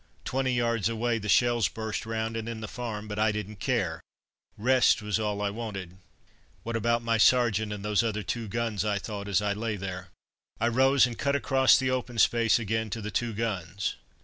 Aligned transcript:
Twenty 0.25 0.53
yards 0.53 0.89
away 0.89 1.19
the 1.19 1.29
shells 1.29 1.67
burst 1.67 2.07
round 2.07 2.35
and 2.35 2.49
in 2.49 2.59
the 2.59 2.67
farm, 2.67 3.07
but 3.07 3.19
I 3.19 3.31
didn't 3.31 3.57
care, 3.59 4.01
rest 4.57 5.03
was 5.03 5.19
all 5.19 5.43
I 5.43 5.51
wanted. 5.51 5.97
"What 6.63 6.75
about 6.75 7.03
my 7.03 7.19
sergeant 7.19 7.71
and 7.71 7.85
those 7.85 8.01
other 8.01 8.23
guns?" 8.23 8.83
I 8.83 8.97
thought, 8.97 9.27
as 9.27 9.43
I 9.43 9.53
lay 9.53 9.75
there. 9.75 10.07
I 10.59 10.69
rose, 10.69 11.05
and 11.05 11.19
cut 11.19 11.35
across 11.35 11.77
the 11.77 11.91
open 11.91 12.17
space 12.17 12.57
again 12.57 12.89
to 12.89 12.99
the 13.01 13.11
two 13.11 13.31
guns. 13.35 13.97